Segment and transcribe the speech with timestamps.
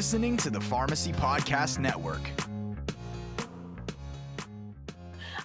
[0.00, 2.22] listening to the Pharmacy Podcast Network.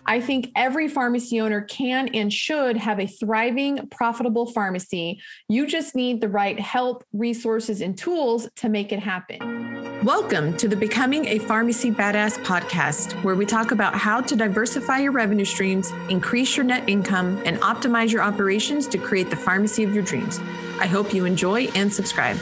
[0.05, 5.20] I think every pharmacy owner can and should have a thriving, profitable pharmacy.
[5.49, 10.05] You just need the right help, resources, and tools to make it happen.
[10.05, 14.99] Welcome to the Becoming a Pharmacy Badass podcast, where we talk about how to diversify
[14.99, 19.84] your revenue streams, increase your net income, and optimize your operations to create the pharmacy
[19.84, 20.40] of your dreams.
[20.80, 22.38] I hope you enjoy and subscribe.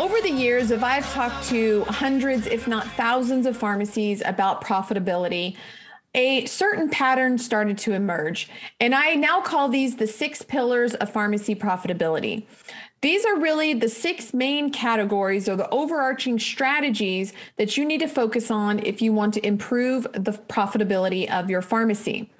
[0.00, 5.58] Over the years, if I've talked to hundreds, if not thousands, of pharmacies about profitability,
[6.14, 8.48] a certain pattern started to emerge.
[8.80, 12.46] And I now call these the six pillars of pharmacy profitability.
[13.02, 18.08] These are really the six main categories or the overarching strategies that you need to
[18.08, 22.32] focus on if you want to improve the profitability of your pharmacy.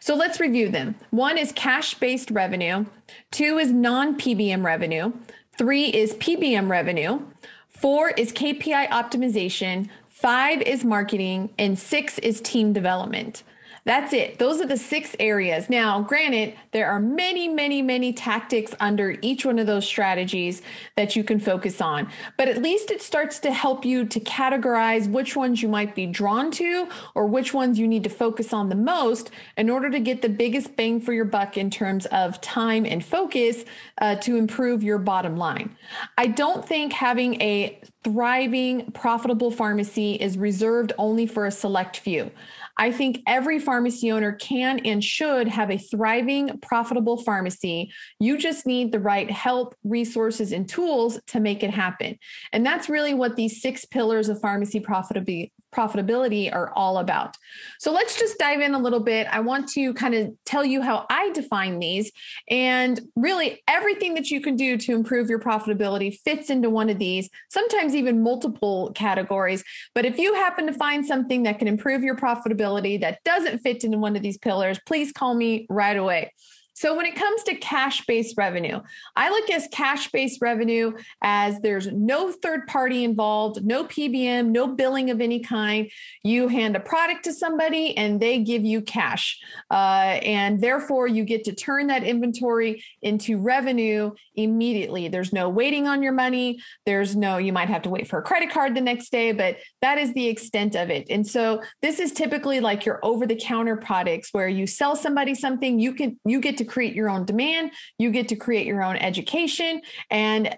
[0.00, 0.96] So let's review them.
[1.08, 2.84] One is cash based revenue,
[3.30, 5.12] two is non PBM revenue,
[5.58, 7.22] Three is PBM revenue.
[7.70, 9.88] Four is KPI optimization.
[10.06, 11.48] Five is marketing.
[11.58, 13.42] And six is team development.
[13.86, 14.40] That's it.
[14.40, 15.70] Those are the six areas.
[15.70, 20.60] Now, granted, there are many, many, many tactics under each one of those strategies
[20.96, 25.08] that you can focus on, but at least it starts to help you to categorize
[25.08, 28.70] which ones you might be drawn to or which ones you need to focus on
[28.70, 32.40] the most in order to get the biggest bang for your buck in terms of
[32.40, 33.64] time and focus
[33.98, 35.76] uh, to improve your bottom line.
[36.18, 42.30] I don't think having a thriving, profitable pharmacy is reserved only for a select few.
[42.76, 47.90] I think every pharmacy owner can and should have a thriving, profitable pharmacy.
[48.20, 52.16] You just need the right help, resources, and tools to make it happen.
[52.52, 57.36] And that's really what these six pillars of pharmacy profitability profitability are all about.
[57.78, 59.26] So let's just dive in a little bit.
[59.30, 62.10] I want to kind of tell you how I define these.
[62.48, 66.98] And really, everything that you can do to improve your profitability fits into one of
[66.98, 69.62] these, sometimes even multiple categories.
[69.94, 73.84] But if you happen to find something that can improve your profitability that doesn't fit
[73.84, 76.32] into one of these pillars, please call me right away.
[76.76, 78.82] So when it comes to cash-based revenue,
[79.16, 80.92] I look at cash-based revenue
[81.22, 85.90] as there's no third party involved, no PBM, no billing of any kind.
[86.22, 89.40] You hand a product to somebody and they give you cash.
[89.70, 95.08] Uh, and therefore you get to turn that inventory into revenue immediately.
[95.08, 96.60] There's no waiting on your money.
[96.84, 99.56] There's no, you might have to wait for a credit card the next day, but
[99.80, 101.06] that is the extent of it.
[101.08, 105.34] And so this is typically like your over the counter products where you sell somebody
[105.34, 108.82] something, you can, you get to create your own demand, you get to create your
[108.82, 110.56] own education and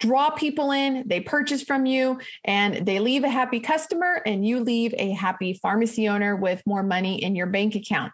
[0.00, 4.58] draw people in, they purchase from you, and they leave a happy customer, and you
[4.58, 8.12] leave a happy pharmacy owner with more money in your bank account.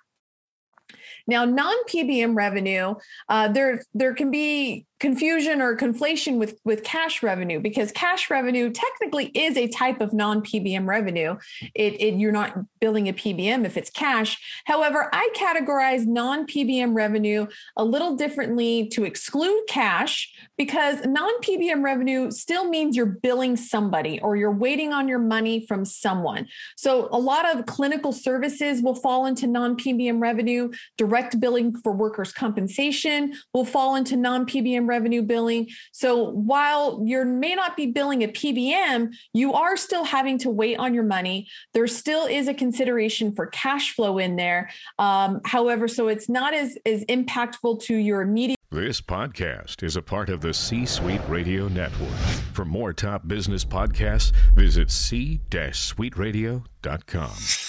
[1.27, 2.95] Now, non-PBM revenue,
[3.29, 8.71] uh, there there can be confusion or conflation with with cash revenue because cash revenue
[8.71, 11.37] technically is a type of non-PBM revenue.
[11.75, 14.39] It, it you're not billing a PBM if it's cash.
[14.65, 22.69] However, I categorize non-PBM revenue a little differently to exclude cash because non-PBM revenue still
[22.69, 26.49] means you're billing somebody or you're waiting on your money from someone.
[26.77, 30.73] So a lot of clinical services will fall into non-PBM revenue.
[30.97, 35.69] Direct billing for workers' compensation will fall into non-PBM revenue billing.
[35.93, 40.79] So while you may not be billing a PBM, you are still having to wait
[40.79, 41.49] on your money.
[41.75, 44.71] There still is a consideration for cash flow in there.
[44.99, 48.57] Um, however, so it's not as, as impactful to your immediate.
[48.71, 52.13] This podcast is a part of the C Suite Radio Network.
[52.53, 57.68] For more top business podcasts, visit c-suiteradio.com.